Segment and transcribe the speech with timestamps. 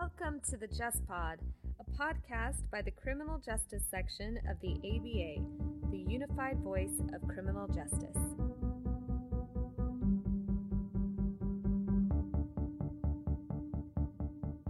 [0.00, 1.40] Welcome to the Just Pod,
[1.80, 7.66] a podcast by the Criminal Justice section of the ABA, the unified voice of criminal
[7.66, 8.16] justice.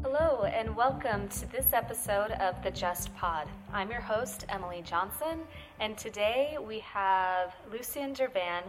[0.02, 3.48] Hello, and welcome to this episode of the Just Pod.
[3.70, 5.40] I'm your host, Emily Johnson,
[5.78, 8.62] and today we have Lucian Dervan,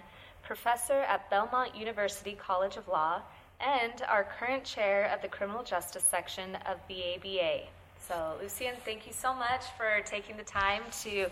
[0.44, 3.22] professor at Belmont University College of Law
[3.60, 7.62] and our current chair of the criminal justice section of the ABA.
[8.08, 11.26] So, Lucian, thank you so much for taking the time to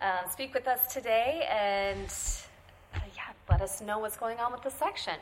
[0.00, 2.12] um, speak with us today and
[2.94, 5.14] uh, yeah, let us know what's going on with the section.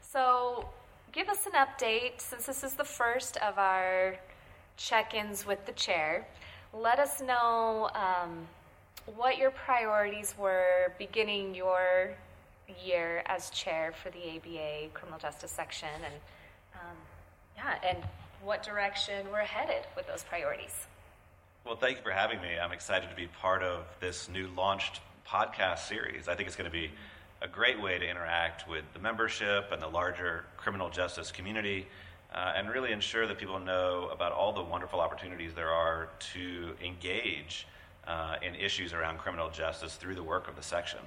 [0.00, 0.68] So,
[1.12, 4.16] give us an update since this is the first of our
[4.76, 6.26] check ins with the chair.
[6.72, 8.46] Let us know um,
[9.16, 12.14] what your priorities were beginning your
[12.84, 16.14] year as chair for the ABA criminal justice section, and
[16.74, 16.96] um,
[17.56, 17.98] yeah, and
[18.42, 20.86] what direction we're headed with those priorities.
[21.64, 22.58] Well, thank you for having me.
[22.62, 26.28] I'm excited to be part of this new launched podcast series.
[26.28, 26.90] I think it's going to be
[27.42, 31.86] a great way to interact with the membership and the larger criminal justice community.
[32.34, 36.74] Uh, and really ensure that people know about all the wonderful opportunities there are to
[36.84, 37.66] engage
[38.06, 40.98] uh, in issues around criminal justice through the work of the section.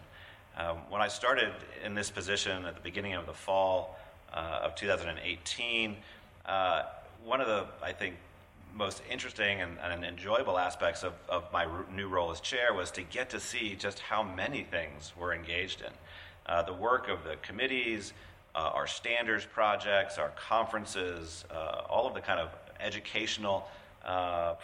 [0.58, 1.54] Um, when I started
[1.86, 3.98] in this position at the beginning of the fall
[4.34, 5.96] uh, of 2018,
[6.46, 6.84] uh,
[7.24, 8.16] one of the, I think,
[8.76, 13.02] most interesting and, and enjoyable aspects of, of, my new role as chair was to
[13.02, 15.92] get to see just how many things we're engaged in.
[16.46, 18.14] Uh, the work of the committees,
[18.54, 23.68] uh, our standards projects, our conferences, uh, all of the kind of educational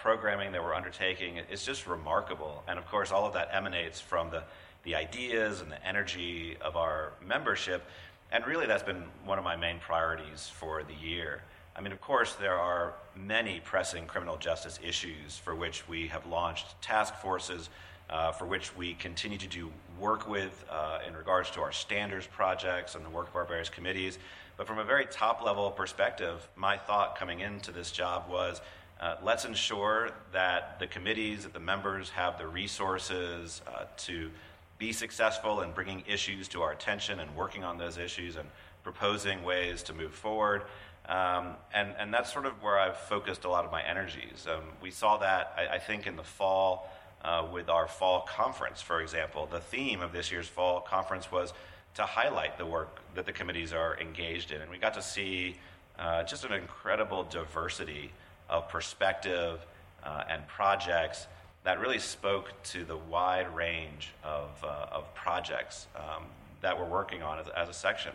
[0.02, 2.64] programming that we're undertaking is just remarkable.
[2.68, 4.44] And of course, all of that emanates from the
[4.86, 7.84] the ideas and the energy of our membership.
[8.32, 11.42] And really, that's been one of my main priorities for the year.
[11.76, 16.26] I mean, of course, there are many pressing criminal justice issues for which we have
[16.26, 17.70] launched task forces,
[18.10, 22.28] uh, for which we continue to do work with uh, in regards to our standards
[22.28, 24.20] projects and the work of our various committees.
[24.56, 28.62] But from a very top level perspective, my thought coming into this job was
[29.02, 34.32] uh, let's ensure that the committees, that the members have the resources uh, to
[34.78, 38.48] be successful in bringing issues to our attention and working on those issues and
[38.84, 40.64] proposing ways to move forward.
[41.08, 44.48] Um, and, and that's sort of where I've focused a lot of my energies.
[44.50, 46.92] Um, we saw that, I, I, think, in the fall
[47.24, 49.48] uh, with our fall conference, for example.
[49.50, 51.54] The theme of this year's fall conference was
[51.96, 54.62] to highlight the work that the committees are engaged in.
[54.62, 55.58] And we got to see
[55.98, 58.12] uh, just an incredible diversity
[58.50, 59.66] of perspective
[60.04, 61.28] uh, and projects
[61.66, 66.24] that really spoke to the wide range of, uh, of projects um,
[66.62, 68.12] that we're working on as, as, a section.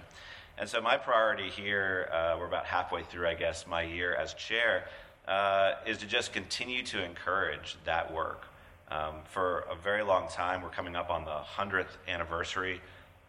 [0.57, 4.35] And so, my priority here, uh, we're about halfway through, I guess, my year as
[4.35, 4.85] chair,
[5.27, 8.47] uh, is to just continue to encourage that work.
[8.89, 12.81] Um, for a very long time, we're coming up on the 100th anniversary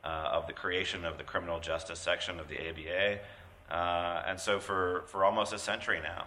[0.04, 3.20] uh, of the creation of the criminal justice section of the ABA.
[3.72, 6.26] Uh, and so, for, for almost a century now,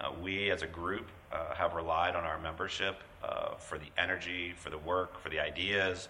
[0.00, 1.06] uh, we as a group
[1.54, 2.96] have relied on our membership
[3.26, 6.08] uh, for the energy, for the work, for the ideas,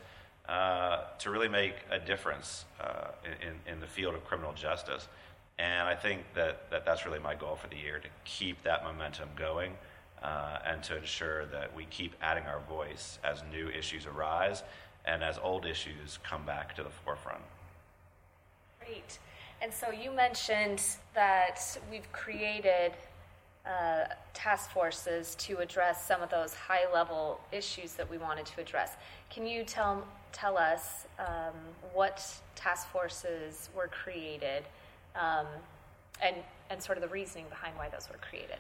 [0.49, 5.09] uh, to really make a difference uh, in, in the field of criminal justice.
[5.59, 8.85] And I think that, that that's really my goal for the year to keep that
[8.85, 9.73] momentum going
[10.23, 14.63] uh, and to ensure that we keep adding our voice as new issues arise
[15.07, 17.43] and as old issues come back to the forefront.
[18.85, 19.19] Great.
[19.63, 20.83] And so you mentioned
[21.15, 22.93] that we've created
[23.67, 28.61] uh, task forces to address some of those high level issues that we wanted to
[28.61, 28.93] address.
[29.29, 31.55] Can you tell, tell us um,
[31.93, 32.25] what
[32.55, 34.65] task forces were created
[35.15, 35.47] um,
[36.23, 36.37] and,
[36.71, 38.57] and sort of the reasoning behind why those were created?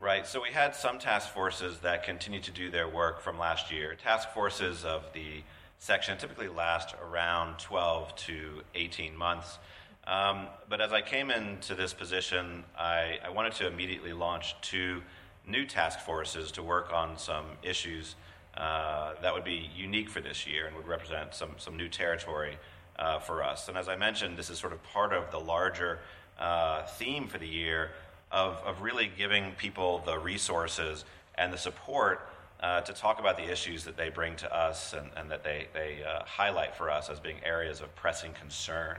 [0.00, 0.26] Right.
[0.26, 3.94] So we had some task forces that continue to do their work from last year.
[3.94, 5.42] Task forces of the
[5.78, 9.58] section typically last around 12 to 18 months.
[10.06, 15.00] Um, but as I came into this position, I, I, wanted to immediately launch two
[15.46, 18.16] new task forces to work on some issues
[18.56, 22.58] uh, that would be unique for this year and would represent some, some new territory
[22.98, 23.68] uh, for us.
[23.68, 26.00] And as I mentioned, this is sort of part of the larger
[26.38, 27.92] uh, theme for the year
[28.32, 31.04] of, of really giving people the resources
[31.36, 32.28] and the support
[32.60, 35.68] uh, to talk about the issues that they bring to us and, and that they,
[35.72, 38.98] they uh, highlight for us as being areas of pressing concern.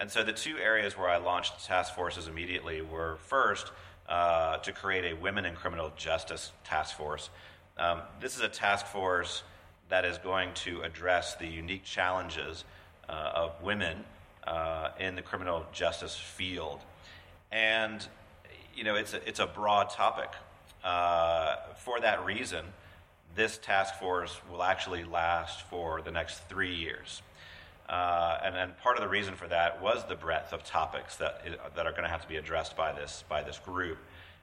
[0.00, 3.70] And so the two areas where I launched task forces immediately were first
[4.08, 7.28] uh, to create a women in criminal justice task force.
[7.76, 9.42] Um, this is a task force
[9.90, 12.64] that is going to address the unique challenges
[13.10, 14.04] uh, of women
[14.46, 16.80] uh, in the criminal justice field.
[17.52, 18.06] And
[18.74, 20.30] you know, it's a, it's a broad topic.
[20.82, 22.64] Uh, for that reason,
[23.34, 27.20] this task force will actually last for the next three years.
[27.90, 31.42] Uh, and, and part of the reason for that was the breadth of topics that,
[31.74, 33.98] that are going to have to be addressed by this, by this group.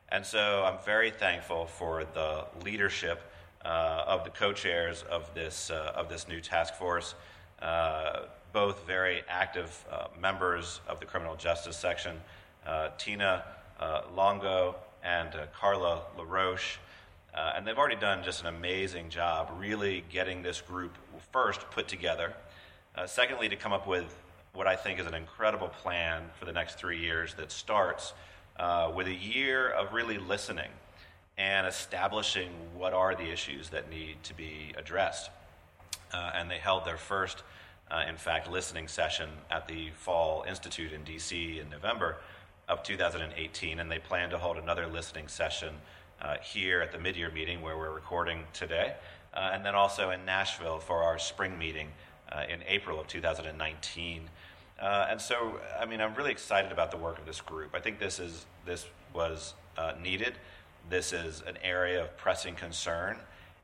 [0.10, 3.22] And so I'm very thankful for the leadership
[3.64, 7.16] uh, of the co-chairs of this, uh, of this new task force,
[7.62, 12.18] uh, both very active uh, members of the criminal justice section,
[12.66, 13.46] uh, Tina
[14.14, 16.80] Luongo and Carla LaRoche.
[17.34, 20.98] and they've already done just an amazing job really getting this group
[21.32, 22.34] first put together–
[22.98, 24.18] uh, secondly, to come up with
[24.54, 28.14] what I think is an incredible plan for the next three years that starts
[28.60, 30.72] uh, with a year of really listening
[31.38, 35.30] and establishing what are the issues that need to be addressed.
[36.12, 37.44] Uh, and they held their first,
[37.92, 42.18] uh, in fact, listening session at the Fall Institute in DC in November
[42.68, 45.76] of 2018, and they plan to hold another listening session
[46.20, 48.96] uh, here at the mid year meeting where we're recording today,
[49.36, 51.90] uh, and then also in Nashville for our spring meeting
[52.32, 54.30] uh, in April of 2019.
[54.80, 57.72] Uh, and so, I mean, I'm really excited about the work of this group.
[57.74, 60.34] I think this is this was uh, needed.
[60.90, 63.18] This is an area of pressing concern,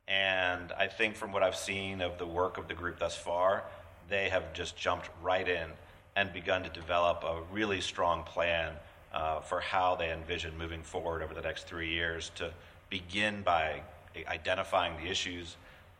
[0.07, 3.63] and I think from what I've seen of the work of the group thus far,
[4.09, 5.69] they have just jumped right in
[6.15, 8.73] and begun to develop a really strong plan
[9.13, 12.51] uh, for how they envision moving forward over the next three years to
[12.89, 13.81] begin by
[14.27, 15.55] identifying the issues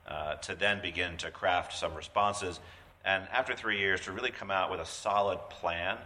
[0.08, 2.60] uh, to then begin to craft some responses.
[3.06, 5.98] And after three years, to really come out with a solid plan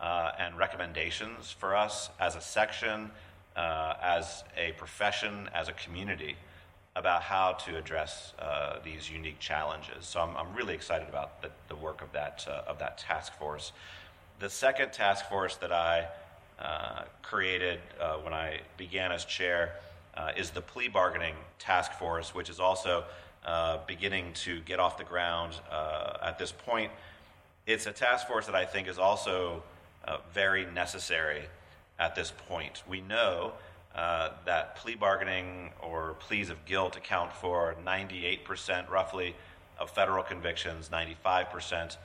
[0.00, 3.10] uh, and recommendations for us as a section,
[3.56, 6.36] uh, as a profession, as a community
[6.94, 10.04] about how to address uh, these unique challenges.
[10.04, 13.38] So I'm, I'm really excited about the, the work of that, uh, of that task
[13.38, 13.72] force.
[14.38, 16.08] The second task force that I
[16.58, 17.80] uh, created
[18.22, 19.76] when I began as chair
[20.36, 23.04] is the plea bargaining task force, which is also
[23.46, 26.90] uh, beginning to get off the ground uh, at this point.
[27.66, 29.62] It's a task force that I think is also
[30.04, 31.42] uh, very necessary
[31.98, 32.82] at this point.
[32.88, 33.52] We know
[33.94, 39.34] uh, that plea bargaining or pleas of guilt account for 98% roughly
[39.78, 41.96] of federal convictions, 95%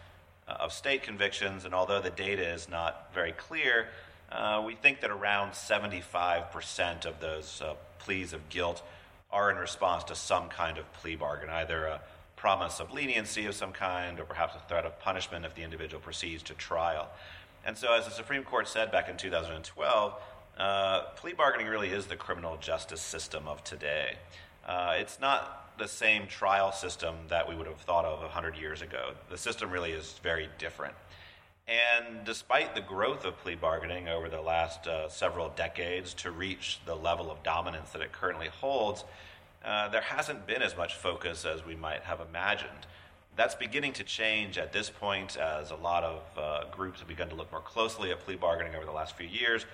[0.48, 3.88] uh, of state convictions, and although the data is not very clear,
[4.32, 7.62] uh, we think that around 75% of those
[8.00, 8.84] pleas of guilt
[9.32, 12.02] are in response to some kind of plea bargain, either a
[12.36, 16.02] promise of leniency of some kind or perhaps a threat of punishment if the individual
[16.02, 17.08] proceeds to trial.
[17.66, 20.14] And so, as the Supreme Court said back in 2012,
[20.58, 24.16] uh, plea bargaining really is the criminal justice system of today.
[24.68, 28.82] Uh, it's not the same trial system that we would have thought of 100 years
[28.82, 29.12] ago.
[29.30, 30.94] The system really is very different.
[31.72, 36.82] And despite the growth of plea bargaining over the last uh, several decades to reach
[36.86, 39.06] the level of dominance that it currently holds,
[39.64, 42.88] uh, there hasn't been as much focus as we might have imagined.
[43.38, 47.30] That's beginning to change at this point as a lot of uh, groups have begun
[47.30, 49.66] to look more closely at plea bargaining over the last few years.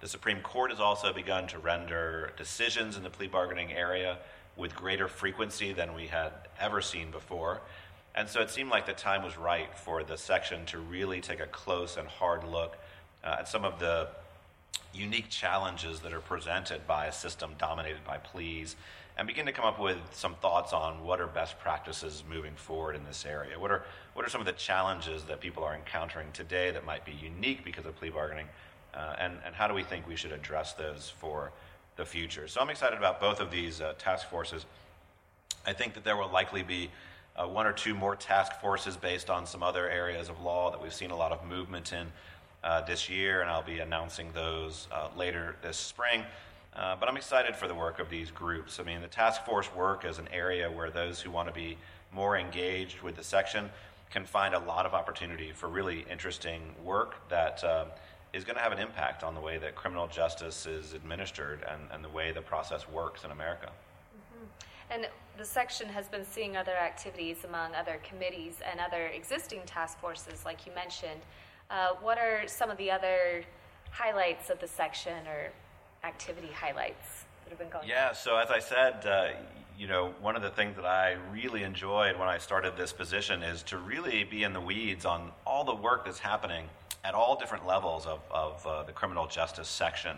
[0.00, 4.16] The Supreme Court has also begun to render decisions in the plea bargaining area
[4.56, 7.60] with greater frequency than we had ever seen before.
[8.14, 11.40] And so it seemed like the time was right for the section to really take
[11.40, 12.76] a close and hard look
[13.24, 14.08] uh, at some of the
[14.92, 18.76] unique challenges that are presented by a system dominated by pleas
[19.16, 22.96] and begin to come up with some thoughts on what are best practices moving forward
[22.96, 23.58] in this area.
[23.58, 23.84] What are,
[24.14, 27.64] what are some of the challenges that people are encountering today that might be unique
[27.64, 28.46] because of plea bargaining?
[28.92, 31.52] Uh, and, and how do we think we should address those for
[31.96, 32.48] the future?
[32.48, 34.66] So I'm excited about both of these uh, task forces.
[35.66, 36.90] I think that there will likely be
[37.36, 40.80] uh, one or two more task forces based on some other areas of law that
[40.80, 42.06] we've seen a lot of movement in
[42.62, 46.24] uh, this year, and I'll be announcing those uh, later this spring.
[46.74, 48.80] Uh, but I'm excited for the work of these groups.
[48.80, 51.76] I mean, the task force work is an area where those who want to be
[52.12, 53.70] more engaged with the section
[54.10, 57.84] can find a lot of opportunity for really interesting work that uh,
[58.32, 61.82] is going to have an impact on the way that criminal justice is administered and,
[61.92, 63.70] and the way the process works in America.
[64.90, 69.98] And the section has been seeing other activities among other committees and other existing task
[69.98, 71.20] forces, like you mentioned.
[71.70, 73.44] Uh, what are some of the other
[73.90, 75.50] highlights of the section or
[76.04, 77.88] activity highlights that have been going on?
[77.88, 78.14] yeah, on?
[78.14, 79.28] so as I said, uh,
[79.78, 83.42] you know, one of the things that I really enjoyed when I started this position
[83.42, 86.66] is to really be in the weeds on all the work that's happening
[87.02, 90.16] at all different levels of, of uh, the criminal justice section.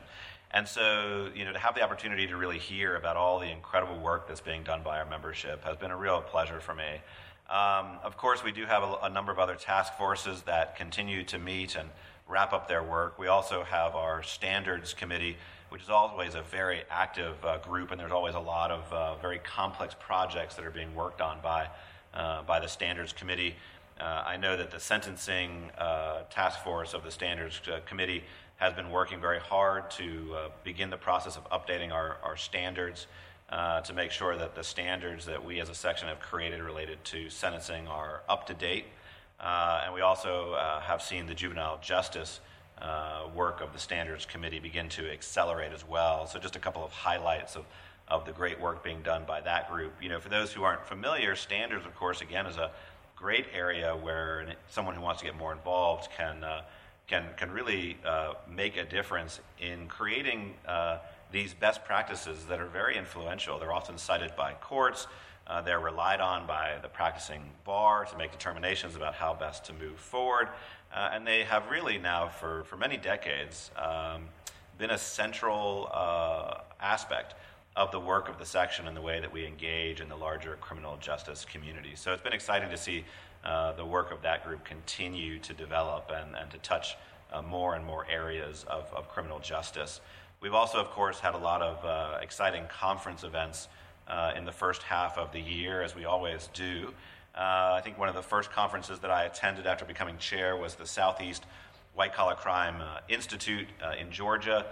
[0.52, 3.98] And so, you know, to have the opportunity to really hear about all the incredible
[3.98, 7.00] work that's being done by our membership has been a real pleasure for me.
[7.48, 11.22] Um, of course, we do have a, a, number of other task forces that continue
[11.24, 11.88] to meet and
[12.28, 13.20] wrap up their work.
[13.20, 15.36] We also have our standards committee,
[15.68, 19.14] which is always a very active uh, group, and there's always a lot of uh,
[19.16, 21.68] very complex projects that are being worked on by,
[22.14, 23.54] uh, by the Standards Committee.
[24.00, 28.24] Uh, I know that the sentencing uh, task force of the Standards Committee
[28.56, 33.06] has been working very hard to begin the process of updating our, our standards.
[33.48, 36.98] Uh, to make sure that the standards that we as a section have created related
[37.04, 38.86] to sentencing are up to date.
[39.38, 42.40] Uh, and we also uh, have seen the juvenile justice
[42.80, 46.26] uh, work of the Standards Committee begin to accelerate as well.
[46.26, 47.64] So, just a couple of highlights of,
[48.08, 49.92] of the great work being done by that group.
[50.02, 52.70] You know, for those who aren't familiar, standards, of course, again, is a
[53.14, 56.62] great area where someone who wants to get more involved can uh,
[57.06, 60.98] can can really uh, make a difference in creating uh,
[61.32, 63.58] these best practices that are very influential.
[63.58, 65.06] They're often cited by courts.
[65.46, 69.72] Uh, they're relied on by the practicing bar to make determinations about how best to
[69.72, 70.48] move forward.
[70.92, 74.24] Uh, and they have really now, for, for many decades, um,
[74.78, 77.34] been a central uh, aspect
[77.76, 80.56] of the work of the section and the way that we engage in the larger
[80.60, 81.92] criminal justice community.
[81.94, 83.04] So it's been exciting to see
[83.44, 86.96] uh, the work of that group continue to develop and, and to touch
[87.32, 90.00] uh, more and more areas of, of criminal justice.
[90.40, 93.68] We've also, of course, had a lot of uh, exciting conference events
[94.08, 96.92] uh, in the first half of the year, as we always do.
[97.34, 100.74] Uh, I think one of the first conferences that I attended after becoming chair was
[100.74, 101.44] the Southeast
[101.94, 104.66] White Collar Crime uh, Institute uh, in Georgia.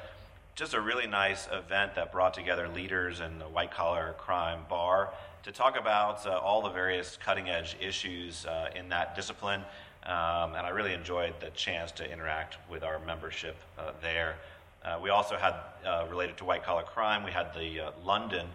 [0.54, 5.12] Just a really nice event that brought together leaders in the white collar crime bar
[5.44, 9.60] to talk about uh, all the various cutting edge issues uh, in that discipline.
[10.04, 14.36] Um, and I really enjoyed the chance to interact with our membership uh, there.
[15.02, 15.54] we also had,
[16.10, 18.46] related to white collar crime, we had the London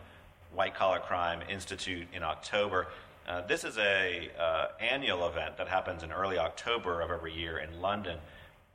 [0.54, 2.88] White Collar Crime Institute in October.
[3.28, 7.60] Uh, this is a uh, annual event that happens in early October of every year
[7.60, 8.18] in London,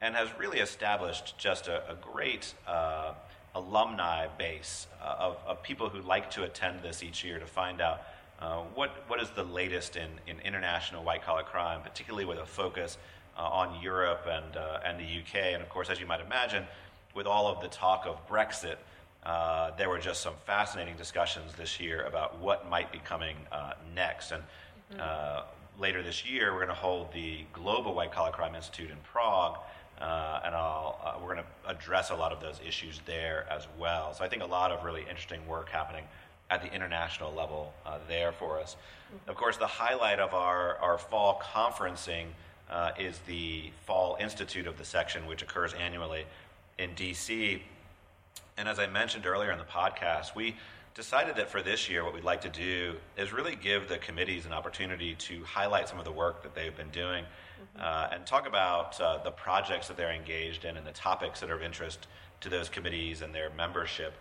[0.01, 3.15] and has really established just a, a great uh,
[3.55, 7.81] alumni base uh, of, of, people who like to attend this each year to find
[7.81, 8.03] out
[8.41, 12.47] uh, what what is the latest in, in international white collar crime, particularly with a
[12.47, 12.99] focus
[13.39, 16.65] uh, on Europe and and the UK, and of course, as you might imagine,
[17.15, 18.77] with all of the talk of Brexit.
[19.25, 23.73] Uh, there were just some fascinating discussions this year about what might be coming uh,
[23.95, 24.33] next.
[24.33, 24.43] And
[24.93, 25.01] mm-hmm.
[25.01, 25.43] uh,
[25.79, 29.59] later this year, we're going to hold the Global White Collar Crime Institute in Prague.
[30.01, 34.13] Uh, and uh, we're going to address a lot of those issues there as well.
[34.15, 36.05] So I think a lot of really interesting work happening
[36.51, 37.73] at the international level
[38.09, 38.75] there for us.
[38.75, 39.31] Mm-hmm.
[39.31, 42.27] Of course, the highlight of our, our fall conferencing
[42.99, 46.25] is the Fall Institute of the section, which occurs annually
[46.79, 47.61] in DC
[48.57, 50.55] and as I mentioned earlier in the podcast, we
[50.95, 54.47] decided that for this year, what we'd like to do is really give the committees
[54.47, 57.25] an opportunity to highlight some of the work that they've been doing.
[57.79, 61.51] Uh, and talk about uh, the projects that they're engaged in and the topics that
[61.51, 62.07] are of interest
[62.41, 64.15] to those committees and their membership.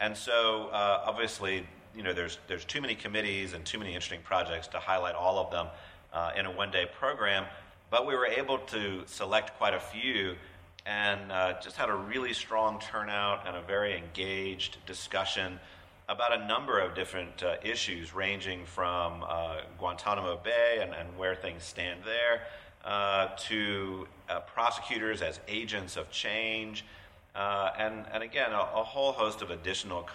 [0.00, 4.20] And so, uh, obviously, you know, there's there's too many committees and too many interesting
[4.22, 5.68] projects to highlight all of them
[6.12, 7.44] uh, in a one-day program.
[7.90, 10.34] But we were able to select quite a few
[10.86, 15.58] and uh, just had a really strong turnout and a very engaged discussion
[16.08, 19.24] about a number of different uh, issues, ranging from
[19.78, 22.42] Guantanamo Bay and, and, where things stand there,
[22.84, 26.84] uh, to uh, prosecutors as agents of change,
[27.34, 30.08] uh, and, and again, a, a, whole host of additional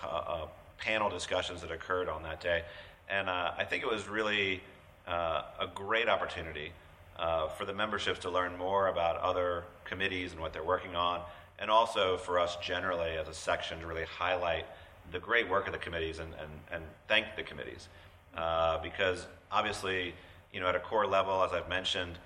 [0.77, 2.63] panel discussions that occurred on that day.
[3.09, 4.61] And I think it was really
[5.07, 6.71] a great opportunity
[7.19, 11.21] uh, for the memberships to learn more about other committees and what they're working on,
[11.59, 14.65] and also for us generally as a section to really highlight
[15.11, 17.89] the great work of the committees and, and, and thank the committees.
[18.37, 20.13] Uh, because obviously,
[20.53, 22.17] you know, at a core level, as I've mentioned,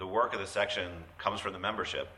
[0.00, 2.08] the work of the section comes from the membership.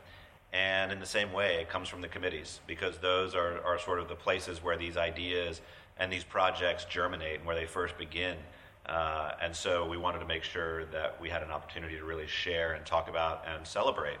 [0.53, 3.99] And in the same way, it comes from the committees because those are, are sort
[3.99, 5.61] of the places where these ideas
[5.97, 8.37] and these projects germinate and where they first begin.
[8.85, 12.27] Uh, and so we wanted to make sure that we had an opportunity to really
[12.27, 14.17] share and talk about and celebrate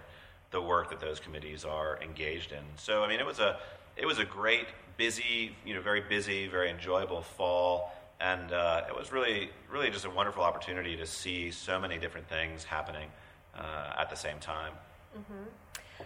[0.51, 2.63] the work that those committees are engaged in.
[2.75, 3.57] So I mean, it was a
[3.95, 4.67] it was a great,
[4.97, 10.05] busy, you know, very busy, very enjoyable fall, and uh, it was really really just
[10.05, 13.09] a wonderful opportunity to see so many different things happening
[13.57, 14.73] uh, at the same time.
[15.17, 15.43] Mm-hmm.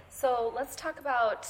[0.10, 1.48] So let's talk about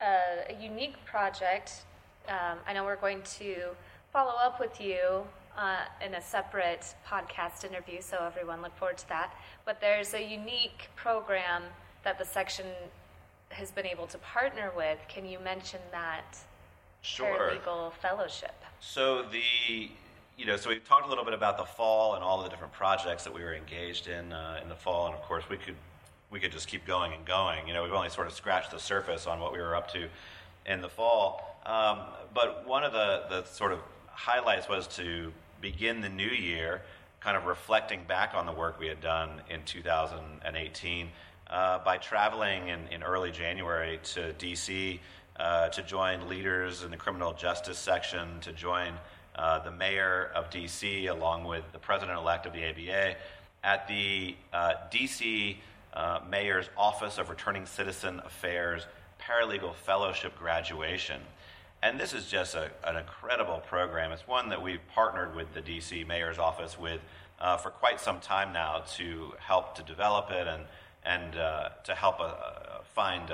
[0.00, 1.84] a, a unique project.
[2.28, 3.70] Um, I know we're going to
[4.12, 5.24] follow up with you
[5.56, 9.34] uh, in a separate podcast interview, so everyone look forward to that.
[9.64, 11.62] But there's a unique program
[12.04, 12.66] that the section
[13.50, 14.98] has been able to partner with.
[15.08, 16.38] Can you mention that
[17.02, 17.26] sure.
[17.26, 18.54] paralegal fellowship?
[18.80, 19.90] So the
[20.36, 22.72] you know, so we talked a little bit about the fall and all the different
[22.72, 25.76] projects that we were engaged in uh, in the fall, and of course we could
[26.30, 27.66] we could just keep going and going.
[27.66, 30.08] You know, we've only sort of scratched the surface on what we were up to
[30.66, 31.60] in the fall.
[31.64, 32.00] Um,
[32.34, 33.78] but one of the, the sort of
[34.08, 36.82] highlights was to begin the new year
[37.20, 41.08] kind of reflecting back on the work we had done in 2018
[41.48, 44.98] uh, by traveling in, in early January to DC
[45.38, 48.92] uh, to join leaders in the criminal justice section, to join
[49.36, 53.16] uh, the mayor of DC along with the president elect of the ABA
[53.62, 55.56] at the uh, DC
[55.92, 58.86] uh, Mayor's Office of Returning Citizen Affairs
[59.20, 61.20] Paralegal Fellowship graduation.
[61.82, 64.12] And this is just a, an incredible program.
[64.12, 67.00] It's one that we've partnered with the DC Mayor's Office with
[67.38, 70.62] uh, for quite some time now to help to develop it and,
[71.04, 72.18] and uh, to help
[72.94, 73.30] find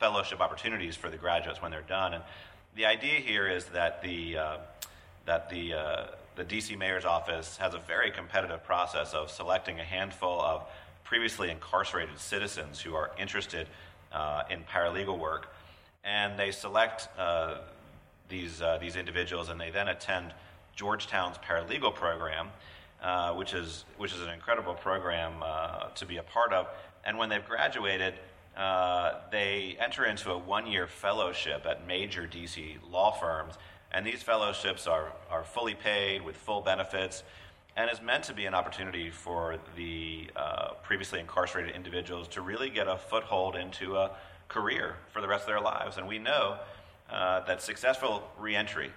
[0.00, 2.14] fellowship opportunities for the graduates when they're done.
[2.14, 2.24] And
[2.74, 4.56] the idea here is that the, uh,
[5.30, 9.84] that the, uh, the DC Mayor's Office has a very competitive process of selecting a
[9.84, 10.66] handful of
[11.04, 13.68] previously incarcerated citizens who are interested
[14.50, 15.54] in paralegal work
[16.04, 17.58] and they select uh,
[18.28, 20.32] these, uh, these individuals and they then attend
[20.74, 22.48] Georgetown's paralegal program,
[23.02, 26.66] uh, which, is, which is an incredible program uh, to be a part of.
[27.04, 28.14] And when they've graduated,
[28.56, 33.54] uh, they enter into a one year fellowship at major DC law firms.
[33.92, 37.22] And these fellowships are, are fully paid with full benefits
[37.76, 42.70] and is meant to be an opportunity for the uh, previously incarcerated individuals to really
[42.70, 44.10] get a foothold into a
[44.48, 45.96] career for the rest of their lives.
[45.96, 46.58] And we know
[47.10, 48.90] uh, that successful reentry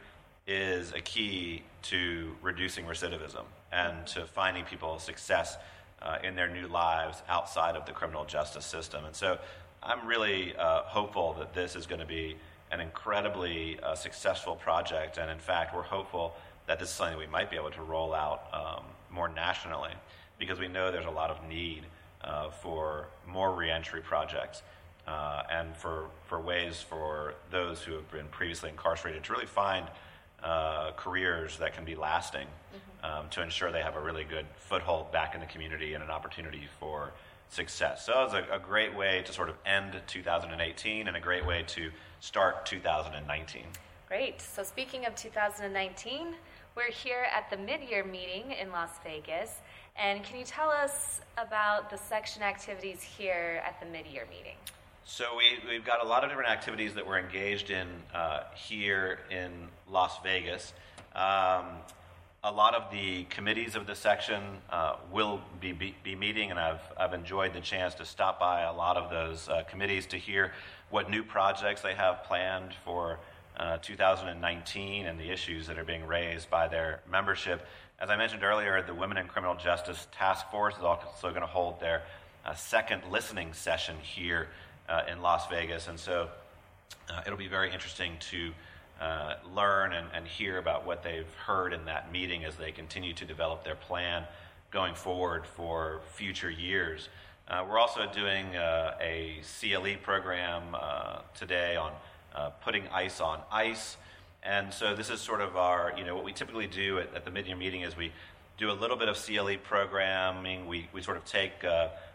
[0.46, 5.58] is a key to reducing recidivism and to finding people success
[6.02, 9.06] uh, in their new lives outside of the criminal justice system.
[9.06, 9.40] And so
[9.82, 12.36] I'm really uh, hopeful that this is going to be
[12.74, 15.18] an incredibly uh, successful project.
[15.18, 16.34] And in fact, we're hopeful
[16.66, 19.92] that this is something we might be able to roll out um, more nationally
[20.40, 21.84] because we know there's a lot of need
[22.24, 24.64] uh, for more reentry projects
[25.08, 29.86] uh, and for, for ways for those who have been previously incarcerated to really find
[30.42, 33.06] uh, careers that can be lasting mm-hmm.
[33.06, 36.10] um, to ensure they have a really good foothold back in the community and an
[36.10, 37.12] opportunity for
[37.54, 38.06] success.
[38.06, 41.46] So it was a, a great way to sort of end 2018 and a great
[41.46, 43.64] way to start 2019.
[44.08, 44.42] Great.
[44.42, 46.36] So speaking of 2019,
[46.76, 49.52] we're here at the mid-year meeting in Las Vegas.
[49.96, 54.56] And can you tell us about the section activities here at the mid-year meeting?
[55.06, 59.20] So we, we've got a lot of different activities that we're engaged in uh, here
[59.30, 59.52] in
[59.92, 60.74] Las Vegas.
[61.14, 61.66] Um,
[62.46, 66.60] a lot of the committees of the section uh, will be, be, be, meeting, and
[66.60, 70.18] I've, I've enjoyed the chance to stop by a lot of those uh, committees to
[70.18, 70.52] hear
[70.90, 73.20] what new projects they have planned for
[73.56, 77.66] uh, 2019 and the issues that are being raised by their membership.
[77.98, 81.48] As I mentioned earlier, the Women in Criminal Justice Task Force is also going to
[81.48, 82.02] hold their
[82.46, 84.50] uh, second listening session here
[84.90, 85.88] uh, in Las Vegas.
[85.88, 86.28] And so
[87.10, 88.52] uh, it'll be very interesting to
[89.04, 93.14] uh, learn and, and, hear about what they've heard in that meeting as they continue
[93.14, 94.24] to develop their plan
[94.72, 97.10] going forward for future years.
[97.50, 101.92] Uh, we're also doing uh, a CLE program uh, today on
[102.64, 103.98] putting ice on ice.
[104.42, 107.26] And so this is sort of our, you know, what we typically do at, at
[107.26, 108.14] the mid-year meeting is we
[108.58, 110.66] do a little bit of CLE programming.
[110.66, 111.52] We, we sort of take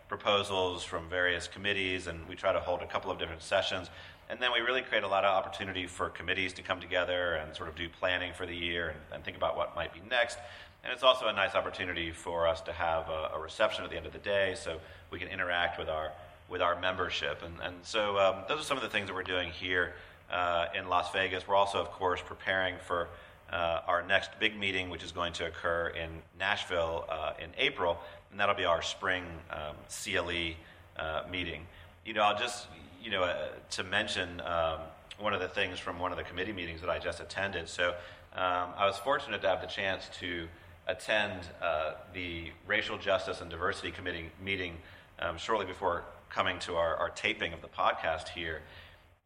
[0.08, 3.90] proposals from various committees, and we try to hold a couple of different sessions.
[4.30, 7.54] And then we really create a lot of opportunity for committees to come together and
[7.54, 10.38] sort of do planning for the year and, and think about what might be next.
[10.84, 13.96] And it's also a nice opportunity for us to have a, a, reception at the
[13.96, 14.78] end of the day so
[15.10, 16.12] we can interact with our,
[16.48, 17.42] with our membership.
[17.42, 19.94] And, and so um, those are some of the things that we're doing here
[20.30, 21.48] uh, in Las Vegas.
[21.48, 23.08] We're also, of course, preparing for
[23.52, 27.98] uh, our next big meeting, which is going to occur in Nashville uh, in April
[28.30, 30.54] and that'll be our spring um, CLE
[30.96, 31.66] uh, meeting.
[32.04, 32.66] You know, I'll just,
[33.02, 34.80] you know, uh, to mention um,
[35.18, 37.68] one of the things from one of the committee meetings that I just attended.
[37.68, 37.90] So
[38.34, 40.46] um, I was fortunate to have the chance to
[40.86, 44.76] attend uh, the Racial Justice and Diversity Committee meeting
[45.18, 48.62] um, shortly before coming to our, our taping of the podcast here.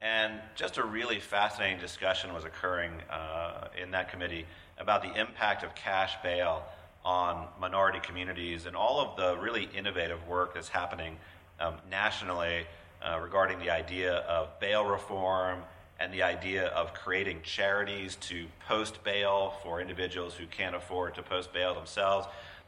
[0.01, 4.47] And just a really fascinating discussion was occurring uh, in that committee
[4.79, 6.65] about the impact of cash bail
[7.05, 11.17] on minority communities and all of the really innovative work that's happening
[11.61, 12.65] um, nationally
[13.03, 15.61] uh, regarding the idea of bail reform
[15.99, 21.23] and the idea of creating charities to post bail for individuals who can't afford to
[21.23, 22.27] post bail themselves.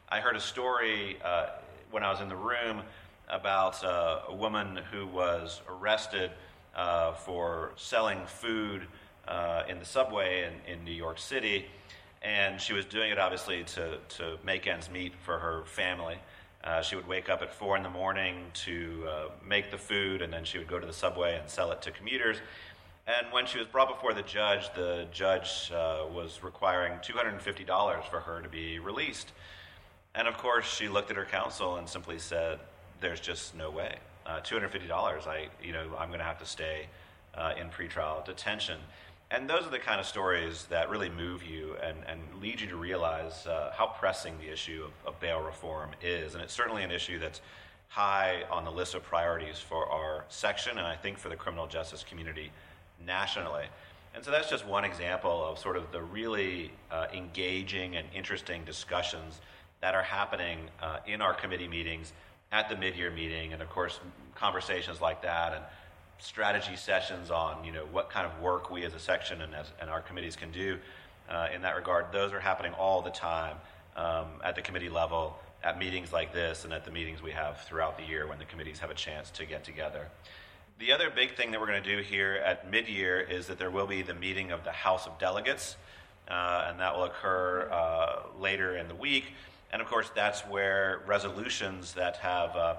[0.09, 1.47] I heard a story uh,
[1.90, 2.83] when I was in the room
[3.29, 6.31] about uh, a woman who was arrested
[6.77, 8.83] uh, for selling food
[9.27, 11.66] uh, in the subway in, in New York City
[12.25, 16.17] and she was doing it obviously to, to make ends meet for her family.
[16.65, 20.23] Uh, she would wake up at four in the morning to uh, make the food,
[20.23, 22.39] and then she would go to the subway and sell it to commuters.
[23.07, 28.21] And when she was brought before the judge, the judge uh, was requiring $250 for
[28.21, 29.33] her to be released.
[30.15, 32.61] And of course, she looked at her counsel and simply said,
[33.01, 33.97] "There's just no way.
[34.25, 34.91] Uh, $250.
[35.27, 36.87] I, you know, I'm going to have to stay
[37.35, 38.79] uh, in pretrial detention."
[39.35, 42.68] And those are the kind of stories that really move you and, and lead you
[42.68, 46.35] to realize uh, how pressing the issue of, of bail reform is.
[46.35, 47.40] And it's certainly an issue that's
[47.88, 51.66] high on the list of priorities for our section, and I think for the criminal
[51.66, 52.53] justice community
[53.05, 53.64] nationally.
[54.14, 58.64] And so that's just one example of sort of the really uh, engaging and interesting
[58.64, 59.40] discussions
[59.81, 62.12] that are happening uh, in our committee meetings,
[62.53, 63.99] at the mid-year meeting, and of course
[64.37, 65.64] conversations like that, and
[66.18, 69.66] strategy sessions on you know what kind of work we as a section and as
[69.81, 70.79] and our committees can do
[71.29, 72.07] uh, in that regard.
[72.12, 73.57] Those are happening all the time
[73.96, 77.61] um, at the committee level, at meetings like this, and at the meetings we have
[77.62, 80.09] throughout the year when the committees have a chance to get together.
[80.79, 83.70] The other big thing that we're going to do here at mid-year is that there
[83.70, 85.77] will be the meeting of the House of Delegates,
[86.29, 89.27] uh, and that will occur uh, later in the week.
[89.72, 92.74] And of course, that's where resolutions that have, uh,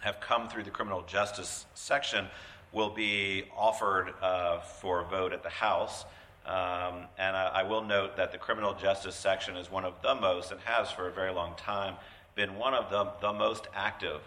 [0.00, 2.26] have come through the criminal justice section
[2.72, 6.04] will be offered uh, for a vote at the House.
[6.46, 10.14] Um, and I, I, will note that the criminal justice section is one of the
[10.14, 11.94] most, and has for a very long time,
[12.34, 14.20] been one of the, the most active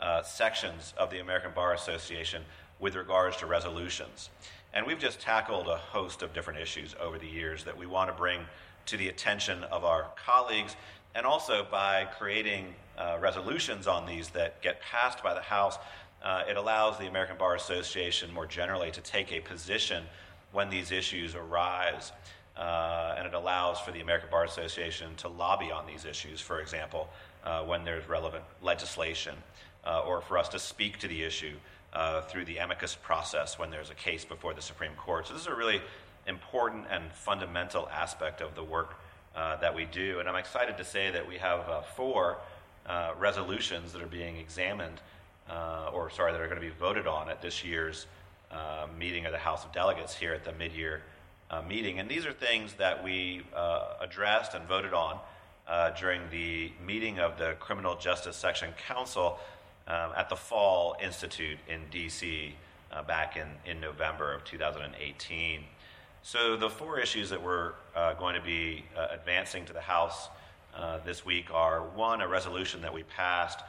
[0.00, 2.42] uh, sections of the American Bar Association
[2.78, 4.28] with regards to resolutions.
[4.74, 8.10] And we've just tackled a host of different issues over the years that we want
[8.10, 8.40] to bring
[8.86, 10.76] to the attention of our colleagues
[11.14, 15.78] and also by creating uh, resolutions on these that get passed by the House,
[16.22, 20.04] uh, it allows the American Bar Association more generally to take a position
[20.52, 22.12] when these issues arise.
[22.56, 26.60] Uh, and it allows for the American Bar Association to lobby on these issues, for
[26.60, 27.08] example,
[27.44, 29.34] uh, when there's relevant legislation,
[29.86, 31.54] uh, or for us to speak to the issue
[32.28, 35.26] through the amicus process when there's a case before the Supreme Court.
[35.26, 35.80] So, this is a really
[36.26, 38.96] important and fundamental aspect of the work
[39.34, 40.20] that we do.
[40.20, 42.38] And I'm excited to say that we have four
[42.86, 45.00] uh, resolutions that are being examined,
[45.48, 48.06] uh, or sorry, that are going to be voted on at this year's
[48.50, 51.02] uh, meeting of the House of Delegates here at the mid year
[51.68, 51.98] meeting.
[51.98, 53.42] And these are things that we
[54.00, 55.18] addressed and voted on
[55.98, 59.38] during the meeting of the Criminal Justice Section Council
[59.86, 62.54] um, at the Fall Institute in D.C.
[63.06, 65.64] back in, in November of 2018.
[66.24, 70.28] So, the four issues that we're uh, going to be uh, advancing to the House
[70.74, 73.60] uh, this week are one, a resolution that we passed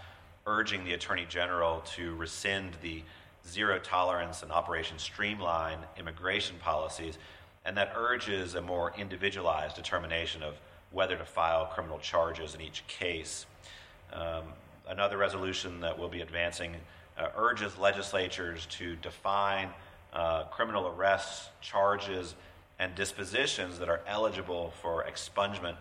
[0.46, 3.02] urging the Attorney General to rescind the
[3.48, 7.18] zero tolerance and Operation Streamline immigration policies,
[7.66, 10.56] and that urges a more individualized determination of
[10.92, 13.46] whether to file criminal charges in each case.
[14.12, 14.44] Um,
[14.88, 16.76] another resolution that we'll be advancing
[17.18, 19.70] uh, urges legislatures to define
[20.14, 22.36] uh, criminal arrests, charges,
[22.80, 25.76] and dispositions that are eligible for expungement,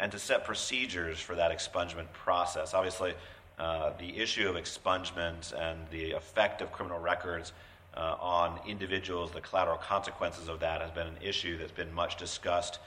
[0.00, 2.74] and to set procedures for that expungement process.
[2.74, 3.14] Obviously,
[3.58, 7.52] uh, the issue of expungement and the effect of criminal records
[7.96, 12.16] uh, on individuals, the collateral consequences of that, has been an issue that's been much
[12.16, 12.78] discussed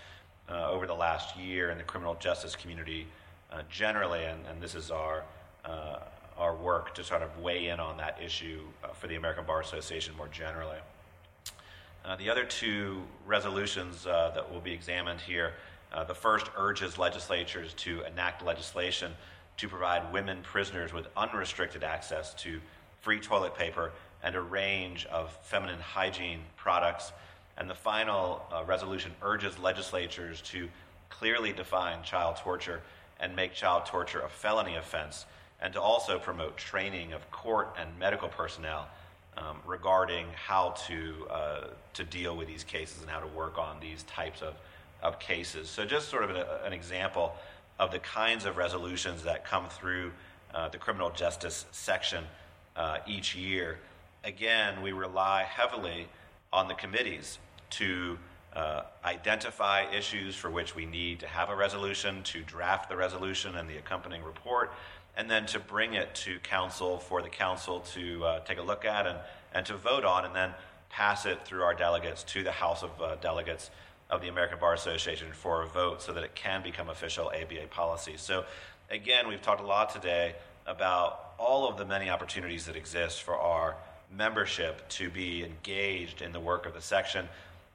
[0.50, 3.06] uh, over the last year in the criminal justice community
[3.52, 5.24] uh, generally, and, and, this is our
[5.65, 6.00] uh,
[6.38, 9.60] our work to sort of weigh in on that issue uh, for the American Bar
[9.60, 10.78] Association more generally.
[12.17, 15.54] The other two resolutions that will be examined here
[15.93, 19.12] uh, the first urges legislatures to enact legislation
[19.58, 22.60] to provide women prisoners with unrestricted access to
[23.01, 23.91] free toilet paper
[24.23, 27.12] and a range of feminine hygiene products.
[27.58, 30.69] And the final uh, resolution urges legislatures to
[31.10, 32.82] clearly define child torture
[33.19, 35.25] and make child torture a felony offense,
[35.62, 38.88] and to also promote training of court and medical personnel
[39.38, 43.80] um, regarding how to, uh, to deal with these cases and how to work on
[43.80, 44.56] these types of,
[45.01, 45.69] of cases.
[45.69, 47.33] So, just sort of a, an example
[47.79, 50.11] of the kinds of resolutions that come through
[50.53, 52.23] uh, the criminal justice section
[52.75, 53.79] uh, each year.
[54.23, 56.07] Again, we rely heavily
[56.53, 57.39] on the committees
[57.71, 58.17] to
[58.53, 63.55] uh, identify issues for which we need to have a resolution, to draft the resolution
[63.55, 64.73] and the accompanying report,
[65.15, 68.85] and then to bring it to council for the council to uh, take a look
[68.85, 69.17] at and,
[69.53, 70.53] and to vote on, and then
[70.89, 73.71] pass it through our delegates to the House of uh, Delegates
[74.12, 77.67] of the American Bar Association for a vote so that it can become official ABA
[77.69, 78.13] policy.
[78.17, 78.43] So,
[78.89, 80.36] again, we've talked a lot today
[80.67, 83.76] about all of the many opportunities that exist for our
[84.15, 87.28] membership to be engaged in the work of the section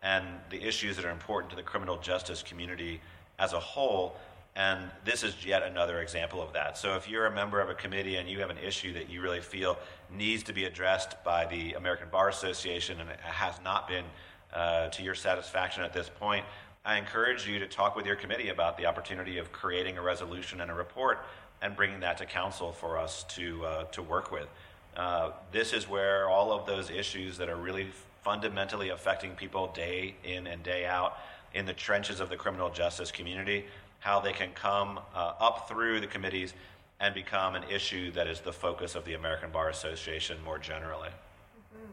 [0.03, 3.01] and the issues that are important to the criminal justice community
[3.39, 4.17] as a whole
[4.57, 6.79] And this is yet another example of that.
[6.79, 9.21] So if you're a member of a committee and you have an issue that you
[9.21, 9.79] really feel
[10.11, 14.07] needs to be addressed by the American Bar Association and it has not been
[14.57, 16.45] uh, to your satisfaction at this point,
[16.85, 20.61] I encourage you to talk with your committee about the opportunity of creating a resolution
[20.61, 21.19] and a report
[21.61, 24.49] and bringing that to council for us to, uh, to work with.
[24.97, 27.89] Uh, this is where all of those issues that are really
[28.23, 31.19] fundamentally affecting people day in and day out
[31.55, 33.65] in the trenches of the criminal justice community
[34.01, 36.55] how they can come uh, up through the committees
[37.01, 41.09] and become an issue that is the focus of the American Bar Association more generally.
[41.09, 41.91] Mm-hmm.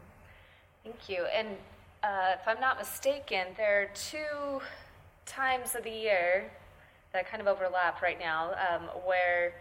[0.84, 1.26] Thank you.
[1.26, 1.56] And
[2.04, 4.60] uh, if I'm not mistaken, there are two
[5.24, 6.50] times of the year
[7.14, 9.54] that kind of overlap right now um, where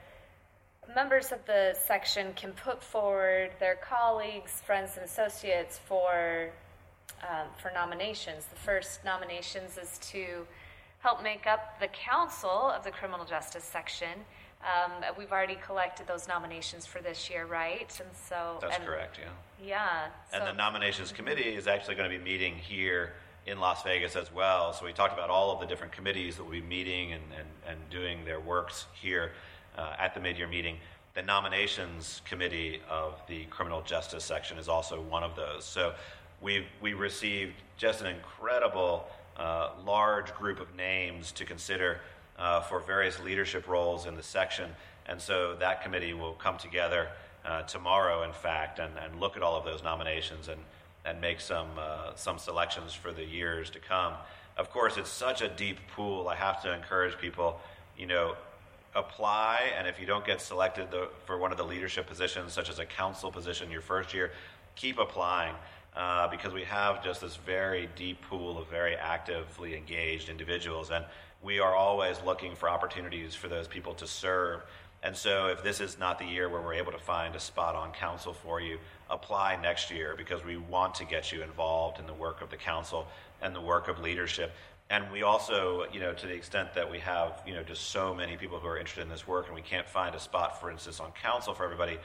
[0.93, 6.49] members of the section can put forward their colleagues, friends, and associates for
[7.21, 8.45] um, for nominations.
[8.47, 10.45] The first nominations is to
[10.99, 14.25] help make up the council of the criminal justice section.
[14.63, 17.99] Um, we've already collected those nominations for this year, right?
[17.99, 19.19] And so that's and, correct.
[19.21, 19.29] Yeah.
[19.65, 20.07] Yeah.
[20.31, 23.13] So, and the nominations committee is actually going to be meeting here
[23.45, 24.71] in Las Vegas as well.
[24.71, 27.47] So we talked about all of the different committees that will be meeting and, and,
[27.67, 29.31] and doing their works here
[29.77, 30.77] uh, at the mid-year meeting.
[31.13, 35.65] The nominations committee of the criminal justice section is also one of those.
[35.65, 35.93] So
[36.41, 41.99] we've we received just an incredible uh, large group of names to consider
[42.37, 44.69] uh, for various leadership roles in the section.
[45.05, 47.09] And so that committee will come together
[47.45, 50.59] uh, tomorrow, in fact, and, and look at all of those nominations and,
[51.05, 54.13] and make some, uh, some selections for the years to come.
[54.57, 56.27] Of course, it's such a deep pool.
[56.27, 57.59] I have to encourage people,
[57.97, 58.35] you know,
[58.95, 62.69] apply, and if you don't get selected the, for one of the leadership positions, such
[62.69, 64.31] as a council position your first year,
[64.75, 65.55] keep applying
[65.95, 70.91] uh, because we have just this very deep pool of very actively engaged individuals.
[70.91, 71.05] And
[71.43, 74.61] we are always looking for opportunities for those people to serve.
[75.03, 77.75] And so, if this is not the year where we're able to find a spot
[77.75, 78.79] on council for you,
[79.09, 82.55] apply next year because we want to get you involved in the work of the
[82.55, 83.05] council
[83.41, 84.53] and the work of leadership.
[84.89, 88.13] And we also, you know, to the extent that we have, you know, just so
[88.13, 90.71] many people who are interested in this work and we can't find a spot, for
[90.71, 91.97] instance, on council for everybody,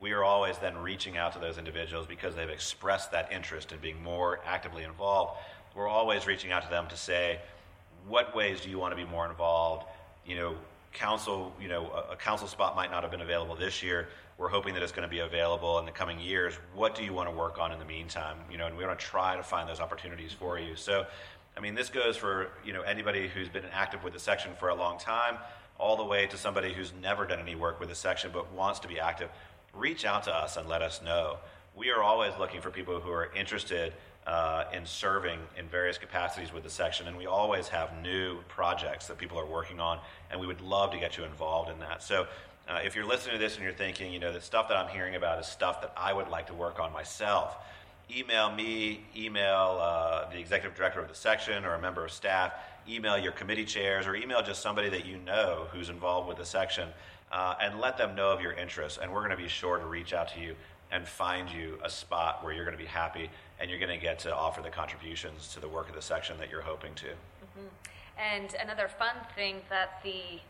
[0.00, 3.78] we are always then reaching out to those individuals because they've expressed that interest in
[3.78, 5.40] being more actively involved.
[5.74, 7.40] We're always reaching out to them to say,
[8.08, 9.86] what ways do you want to be more involved?
[10.26, 10.56] You know,
[10.92, 14.08] council, you know, a, a council spot might not have been available this year.
[14.38, 16.54] We're hoping that it's going to be available in the coming years.
[16.74, 18.36] What do you want to work on in the meantime?
[18.50, 20.76] You know, and we want to try to find those opportunities for you.
[20.76, 21.06] So,
[21.56, 24.68] I mean, this goes for you know anybody who's been active with the section for
[24.68, 25.38] a long time,
[25.78, 28.80] all the way to somebody who's never done any work with the section but wants
[28.80, 29.30] to be active
[29.76, 31.38] reach out to us and let us know.
[31.74, 33.92] We are always looking for people who are interested
[34.26, 39.06] uh, in serving in various capacities with the section, and we always have new projects
[39.06, 42.02] that people are working on, and we would love to get you involved in that.
[42.02, 42.26] So,
[42.68, 44.88] uh, if you're listening to this and you're thinking, you know, the stuff that I'm
[44.88, 47.56] hearing about is stuff that I would like to work on myself,
[48.14, 52.54] email me, email uh, the executive director of the section or a member of staff,
[52.88, 56.44] email your committee chairs, or email just somebody that you know who's involved with the
[56.44, 56.88] section
[57.30, 58.98] uh, and let them know of your interest.
[59.00, 60.56] And we're going to be sure to reach out to you
[60.90, 64.02] and find you a spot where you're going to be happy and you're going to
[64.02, 67.06] get to offer the contributions to the work of the section that you're hoping to.
[67.06, 67.66] Mm-hmm.
[68.18, 70.40] And another fun thing that the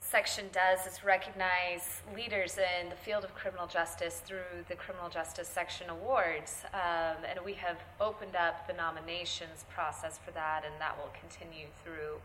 [0.00, 5.48] section does is recognize leaders in the field of criminal justice through the Criminal Justice
[5.48, 6.64] Section Awards.
[6.72, 11.66] Um, and we have opened up the nominations process for that, and that will continue
[11.84, 12.20] through.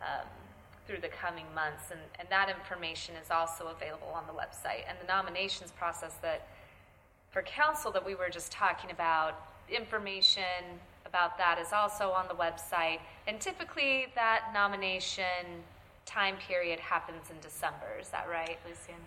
[0.00, 0.26] Um,
[0.86, 4.82] through the coming months, and, and that information is also available on the website.
[4.88, 6.48] And the nominations process that
[7.30, 9.34] for council that we were just talking about,
[9.68, 10.42] information
[11.06, 12.98] about that is also on the website.
[13.26, 15.62] And typically, that nomination
[16.06, 17.98] time period happens in December.
[18.00, 19.00] Is that right, Lucian?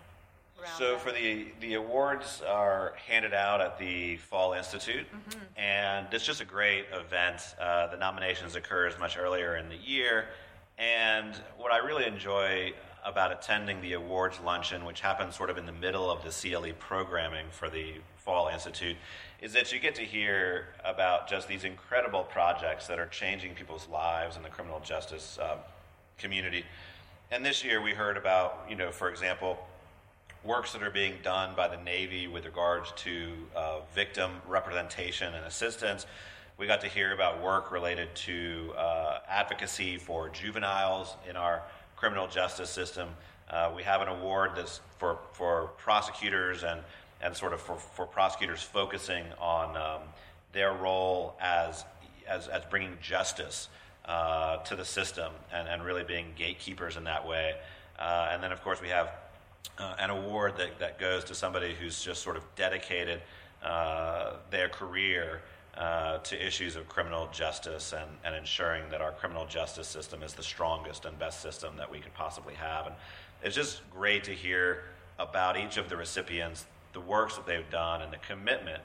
[0.78, 5.60] so for the the awards are handed out at the Fall Institute, mm-hmm.
[5.60, 7.42] and it's just a great event.
[7.60, 10.26] Uh, the nominations occurs much earlier in the year,
[10.78, 12.72] and what I really enjoy
[13.04, 16.72] about attending the awards luncheon, which happens sort of in the middle of the CLE
[16.78, 18.96] programming for the Fall Institute,
[19.40, 23.88] is that you get to hear about just these incredible projects that are changing people's
[23.88, 25.56] lives in the criminal justice uh,
[26.18, 26.64] community.
[27.30, 29.58] And this year we heard about, you know, for example,
[30.44, 35.44] works that are being done by the Navy with regards to uh, victim representation and
[35.46, 36.06] assistance
[36.56, 41.62] we got to hear about work related to uh, advocacy for juveniles in our
[41.96, 43.08] criminal justice system.
[43.50, 46.80] Uh, we have an award that's for, for prosecutors and,
[47.24, 50.02] and sort of for, for prosecutors focusing on um,
[50.52, 51.84] their role as,
[52.28, 53.68] as, as bringing justice
[54.04, 57.54] uh, to the system and, and really being gatekeepers in that way.
[57.98, 59.10] Uh, and then, of course, we have
[59.78, 63.22] uh, an award that, that goes to somebody who's just sort of dedicated
[63.64, 65.40] uh, their career
[65.78, 70.34] uh, to issues of criminal justice and, and ensuring that our criminal justice system is
[70.34, 72.86] the strongest and best system that we could possibly have.
[72.86, 72.94] And
[73.42, 74.84] it's just great to hear
[75.18, 78.82] about each of the recipients, the works that they've done, and the commitment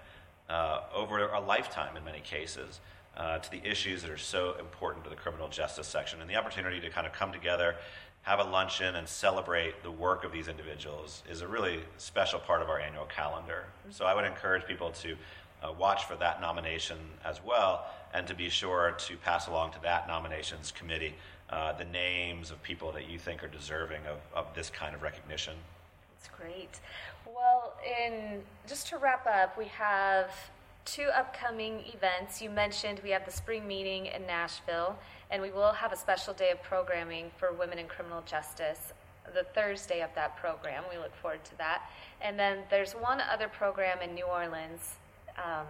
[0.50, 2.80] uh, over a lifetime in many cases.
[3.17, 6.36] Uh, to the issues that are so important to the criminal justice section, and the
[6.36, 7.76] opportunity to kind of come together
[8.22, 12.62] have a luncheon and celebrate the work of these individuals is a really special part
[12.62, 13.65] of our annual calendar.
[13.89, 15.15] So I would encourage people to
[15.63, 19.82] uh, watch for that nomination as well and to be sure to pass along to
[19.82, 21.15] that nominations committee
[21.50, 25.02] uh, the names of people that you think are deserving of, of this kind of
[25.02, 25.56] recognition.
[26.17, 26.80] That's great.
[27.39, 27.73] Well,
[28.06, 30.30] in just to wrap up, we have
[30.84, 32.41] two upcoming events.
[32.41, 34.97] You mentioned we have the spring meeting in Nashville,
[35.32, 38.91] and we will have a special day of programming for women in criminal justice
[39.34, 40.84] the Thursday of that program.
[40.91, 41.84] We look forward to that.
[42.19, 44.95] And then there's one other program in New Orleans
[45.38, 45.67] um,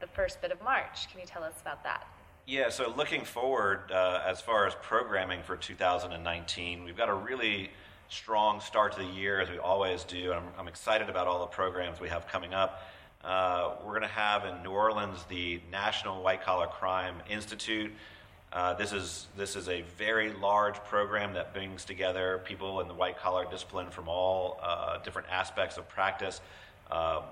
[0.00, 1.08] the first bit of March.
[1.10, 2.08] Can you tell us about that?
[2.46, 7.70] Yeah, so looking forward uh, as far as programming for 2019, we've got a really
[8.08, 10.32] strong start to the year as we always do.
[10.32, 12.82] I'm, I'm excited about all the programs we have coming up.
[13.22, 17.92] Uh, we're going to have in New Orleans the National White Collar Crime Institute.
[18.50, 22.94] Uh, this is this is a very large program that brings together people in the
[22.94, 26.40] white collar discipline from all uh, different aspects of practice.
[26.90, 27.24] Um,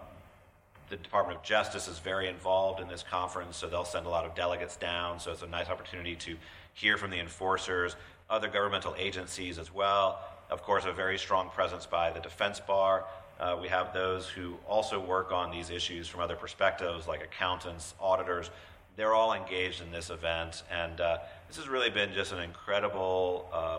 [0.90, 4.26] the Department of Justice is very involved in this conference, so they'll send a lot
[4.26, 5.18] of delegates down.
[5.18, 6.36] So it's a nice opportunity to
[6.74, 7.96] hear from the enforcers,
[8.28, 10.20] other governmental agencies as well.
[10.48, 13.04] Of course, a very strong presence by the Defense Bar.
[13.40, 17.94] Uh, we have those who also work on these issues from other perspectives, like accountants,
[18.00, 18.50] auditors.
[18.94, 23.48] They're all engaged in this event, and uh, this has really been just an incredible
[23.52, 23.78] uh,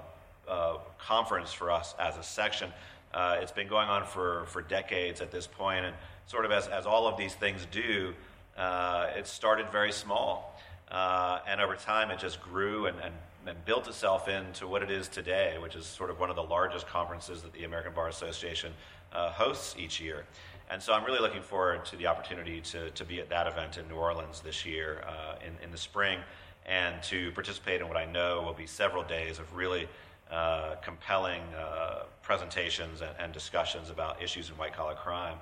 [0.50, 2.72] uh conference for us as a section.
[3.14, 5.96] Uh, it's been going on for, for decades at this point, and
[6.28, 8.14] sort of as, as all of these things do,
[8.58, 10.60] uh, it started very small.
[10.92, 13.14] And over time, it just grew and, and,
[13.48, 16.44] and, built itself into what it is today, which is sort of one of the
[16.44, 18.74] largest conferences that the American Bar Association
[19.14, 20.26] uh, hosts each year.
[20.70, 23.78] And so I'm really looking forward to the opportunity to, to be at that event
[23.78, 26.20] in New Orleans this year uh, in, in the spring
[26.66, 29.88] and to participate in what I know will be several days of really
[30.30, 35.38] uh, compelling uh, presentations and, and, discussions about issues in white collar crime.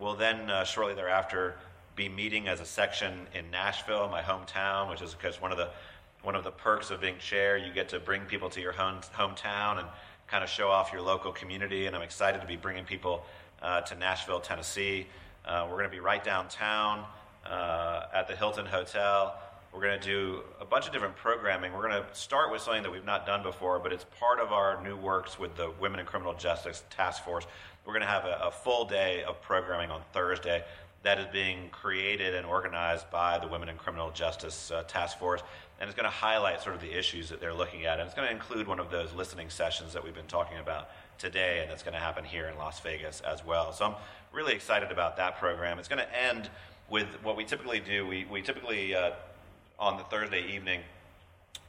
[0.00, 1.54] We'll then, uh, shortly thereafter,
[1.94, 5.68] be meeting as a section in Nashville, my hometown, which is because one of the
[6.24, 9.00] one of the perks of being chair, you get to bring people to your home,
[9.14, 9.86] hometown and
[10.26, 11.86] kind of show off your local community.
[11.86, 13.24] And I'm excited to be bringing people
[13.62, 15.06] uh, to Nashville, Tennessee.
[15.44, 17.04] Uh, we're going to be right downtown
[17.46, 19.38] uh, at the Hilton Hotel.
[19.72, 21.72] We're going to do a bunch of different programming.
[21.72, 24.52] We're going to start with something that we've not done before, but it's part of
[24.52, 27.46] our new works with the Women in Criminal Justice Task Force.
[27.84, 30.64] We're going to have a, a full day of programming on Thursday
[31.04, 35.42] that is being created and organized by the Women in Criminal Justice uh, Task Force,
[35.78, 38.00] and it's going to highlight sort of the issues that they're looking at.
[38.00, 40.88] And it's going to include one of those listening sessions that we've been talking about
[41.18, 43.72] today, and that's going to happen here in Las Vegas as well.
[43.72, 43.94] So I'm
[44.32, 45.78] really excited about that program.
[45.78, 46.48] It's going to end
[46.88, 48.06] with what we typically do.
[48.06, 49.10] We, we typically, uh,
[49.78, 50.80] on the Thursday evening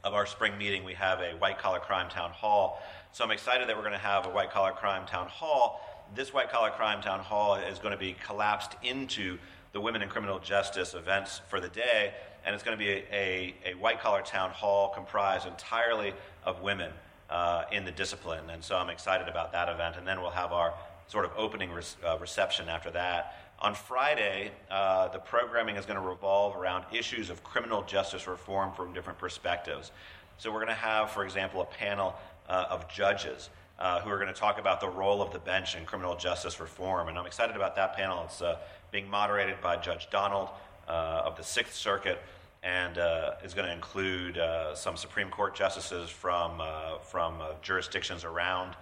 [0.02, 2.82] of our spring meeting, we have a white collar crime town hall.
[3.12, 5.80] So I'm excited that we're going to have a white collar crime town hall
[6.14, 9.38] this white collar crime town hall is going to be collapsed into
[9.72, 12.14] the women in criminal justice events for the day,
[12.44, 16.14] and it's going to be a, a, a white collar town hall comprised entirely
[16.44, 16.90] of women
[17.28, 18.48] uh, in the discipline.
[18.50, 19.96] And so I'm excited about that event.
[19.96, 20.72] And then we'll have our
[21.08, 23.36] sort of opening re- uh, reception after that.
[23.60, 28.72] On Friday, uh, the programming is going to revolve around issues of criminal justice reform
[28.72, 29.90] from different perspectives.
[30.38, 32.14] So we're going to have, for example, a panel
[32.48, 35.76] uh, of judges uh, who are going to talk about the role of the bench
[35.76, 37.08] in criminal justice reform.
[37.08, 38.24] And I'm excited about that panel.
[38.24, 38.58] It's uh,
[38.90, 40.48] being moderated by Judge Donald
[40.88, 42.18] uh, of the Sixth Circuit
[42.62, 46.60] and uh, is going to include uh, some Supreme Court justices from,
[47.02, 48.74] from jurisdictions around,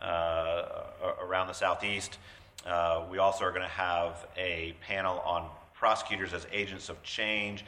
[0.00, 2.18] around the Southeast.
[3.10, 7.64] we also are going to have a panel on prosecutors as agents of change.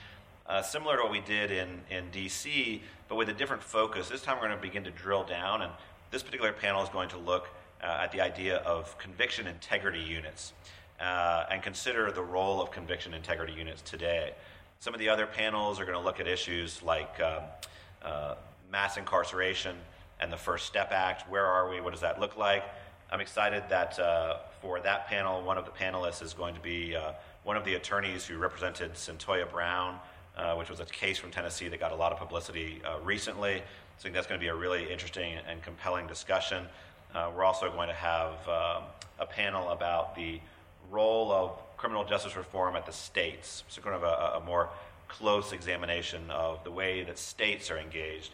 [0.47, 4.11] Uh, similar to what we did in, in DC, but with a different focus.
[4.11, 5.73] This time we're going to begin to drill down and
[6.15, 7.49] this particular panel is going to look
[7.83, 10.53] uh, at the idea of conviction integrity units
[11.01, 14.33] uh, and consider the role of conviction integrity units today.
[14.79, 17.43] Some of the other panels are going to look at issues like um,
[18.01, 18.37] uh,
[18.71, 19.75] mass incarceration
[20.21, 21.29] and the First Step Act.
[21.29, 21.81] Where are we?
[21.81, 22.63] What does that look like?
[23.11, 26.95] I'm excited that uh, for that panel, one of the panelists is going to be
[26.95, 29.99] uh, one of the attorneys who represented Cyntoia Brown
[30.37, 33.63] uh, which was a case from Tennessee that got a lot of publicity uh, recently.
[33.99, 36.65] So I think that's going to be a really interesting and compelling discussion.
[37.15, 38.83] Uh, we're also going to have um,
[39.21, 40.41] a panel about the
[40.91, 43.63] role of criminal justice reform at the states.
[43.69, 44.69] So, kind of a, a more
[45.07, 48.33] close examination of the way that states are engaged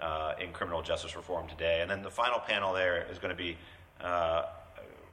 [0.00, 1.80] uh, in criminal justice reform today.
[1.82, 3.56] And then the final panel there is going to be
[4.00, 4.44] uh,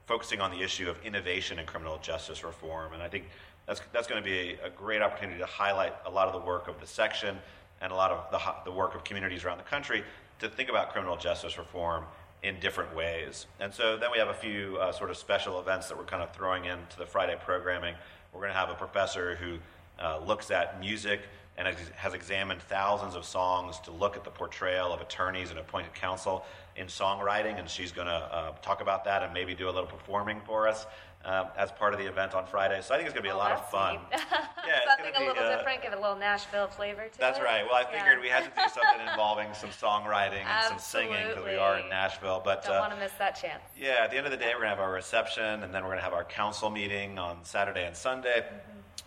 [0.08, 2.93] focusing on the issue of innovation in criminal justice reform.
[2.93, 3.26] And I think
[3.68, 6.68] that's, that's going to be a great opportunity to highlight a lot of the work
[6.68, 7.38] of the section
[7.82, 10.04] and a lot of the, the work of communities around the country
[10.40, 12.04] to think about criminal justice reform
[12.44, 13.48] in different ways.
[13.60, 16.24] And so then we have a few uh, sort of special events that we're kind
[16.24, 17.96] of throwing into the Friday programming.
[18.34, 19.58] We're going to have a professor who
[20.02, 21.22] uh, looks at music
[21.58, 25.94] and has examined thousands of songs to look at the portrayal of attorneys and appointed
[25.94, 26.46] counsel
[26.78, 29.86] in songwriting, and she's going to uh, talk about that and maybe do a little
[29.86, 30.86] performing for us
[31.26, 32.80] um, as part of the event on Friday.
[32.82, 34.00] So I think it's going to be a lot of fun.
[34.12, 37.42] yeah, something a little uh, different, give it a little Nashville flavor to that's it.
[37.42, 37.64] That's right.
[37.66, 38.22] Well, I figured yeah.
[38.22, 41.90] we had to do something involving some songwriting and some singing because we are in
[41.90, 42.42] Nashville.
[42.44, 43.62] But don't uh, want to miss that chance.
[43.78, 45.84] Yeah, at the end of the day, we're going to have our reception, and then
[45.84, 48.46] we're going to have our council meeting on Saturday and Sunday.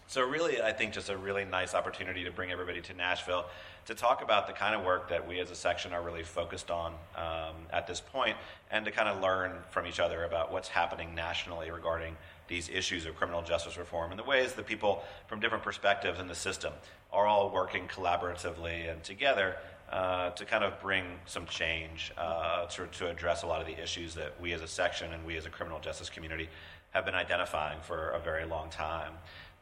[0.08, 3.46] So really, I think just a really nice opportunity to bring everybody to Nashville
[3.86, 6.70] to talk about the kind of work that we as a section are really focused
[6.70, 8.36] on um, at this point,
[8.70, 12.16] and to kind of learn from each other about what's happening nationally regarding
[12.48, 16.28] these issues of criminal justice reform and the ways that people from different perspectives in
[16.28, 16.72] the system
[17.12, 19.56] are all working collaboratively and together
[19.90, 23.82] uh, to kind of bring some change uh, to, to address a lot of the
[23.82, 26.48] issues that we as a section and we as a criminal justice community
[26.90, 29.12] have been identifying for a very long time.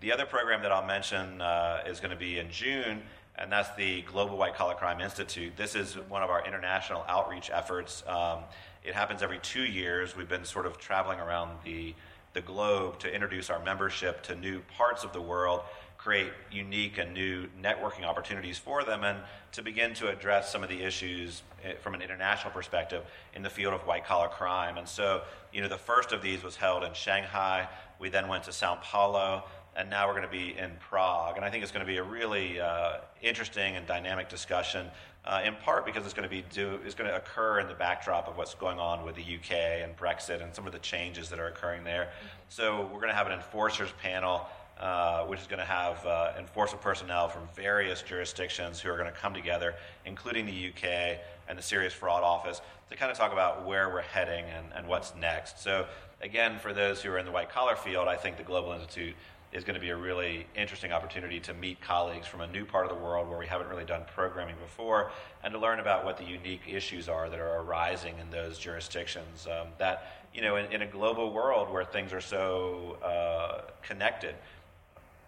[0.01, 3.03] The other program that I'll mention uh, is going to be in June,
[3.37, 5.53] and that's the Global White Collar Crime Institute.
[5.59, 8.03] This is one of our international outreach efforts.
[8.07, 8.39] Um,
[8.83, 10.17] it happens every two years.
[10.17, 11.95] We've been sort of traveling around the,
[12.33, 15.61] the globe to introduce our membership to new parts of the world,
[15.99, 19.19] create unique and new networking opportunities for them, and
[19.53, 23.51] to begin to address some of the issues eh, from an international perspective in the
[23.51, 24.79] field of white collar crime.
[24.79, 27.69] And so, you know, the first of these was held in Shanghai.
[27.99, 29.45] We then went to Sao Paulo
[29.81, 31.37] and now we're going to be in Prague.
[31.37, 34.87] And I think it's going to be a really uh, interesting and dynamic discussion,
[35.25, 37.75] uh, in part because it's going to be do, it's going to occur in the
[37.75, 39.53] backdrop of what's going on with the UK
[39.83, 42.11] and Brexit and some of the changes that are occurring there.
[42.51, 44.47] So we're going to have an enforcers panel.
[44.79, 49.13] Uh, which is going to have uh, enforcement personnel from various jurisdictions who are going
[49.13, 49.75] to come together,
[50.07, 51.19] including the UK
[51.51, 54.89] and the Serious Fraud Office, to kind of talk about where we're heading and, and
[54.89, 55.63] what's next.
[55.63, 55.85] So,
[56.23, 59.15] again, for those who are in the white collar field, I think the Global Institute
[59.53, 62.89] is going to be a really interesting opportunity to meet colleagues from a new part
[62.89, 65.11] of the world where we haven't really done programming before
[65.43, 69.49] and to learn about what the unique issues are that are arising in those jurisdictions.
[69.49, 74.37] Um, that, you know, in, in, a global world where things are so uh, connected,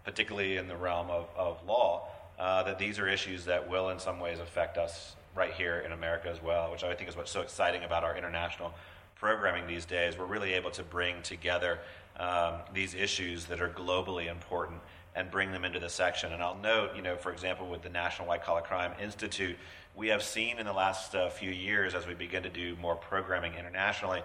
[0.04, 2.08] particularly in the realm of, of law,
[2.38, 5.92] uh, that these are issues that will in some ways affect us right here in
[5.92, 8.72] America as well, which I think is what's so exciting about our international
[9.16, 10.16] programming these days.
[10.18, 11.78] We're really able to bring together
[12.18, 14.80] um, these issues that are globally important
[15.14, 16.32] and bring them into the section.
[16.32, 19.56] And I'll note, you know, for example, with the National White Collar Crime Institute,
[19.94, 22.96] we have seen in the last uh, few years, as we begin to do more
[22.96, 24.22] programming internationally,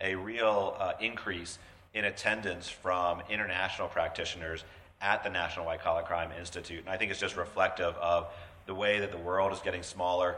[0.00, 1.58] a real uh, increase
[1.94, 4.64] in attendance from international practitioners
[5.00, 6.80] at the National White Collar Crime Institute.
[6.80, 8.26] And I think it's just reflective of
[8.66, 10.36] the way that the world is getting smaller.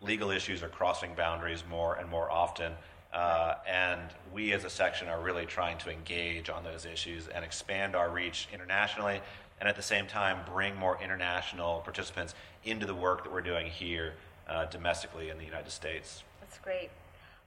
[0.00, 2.72] Legal issues are crossing boundaries more and more often.
[3.12, 4.00] Uh, and
[4.32, 8.10] we as a section are really trying to engage on those issues and expand our
[8.10, 9.20] reach internationally
[9.60, 12.34] and at the same time bring more international participants
[12.64, 14.14] into the work that we're doing here
[14.48, 16.24] uh, domestically in the United States.
[16.40, 16.90] That's great.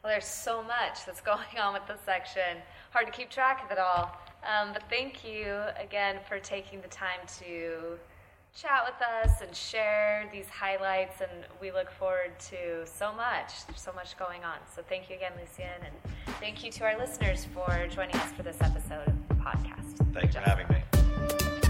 [0.04, 2.62] Well, there's so much that's going on with this section.
[2.92, 4.18] Hard to keep track of it all.
[4.48, 7.98] Um, but thank you again for taking the time to
[8.56, 11.22] chat with us and share these highlights.
[11.22, 13.66] And we look forward to so much.
[13.68, 14.58] There's so much going on.
[14.74, 15.72] So thank you again, Lucian.
[15.84, 20.14] And thank you to our listeners for joining us for this episode of the podcast.
[20.14, 21.65] Thanks for having me.